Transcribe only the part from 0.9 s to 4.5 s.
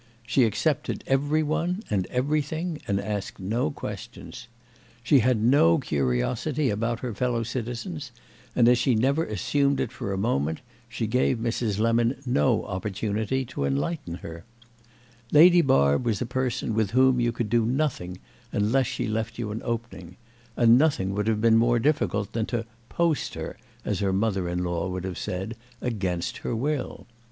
every one and everything and asked no questions.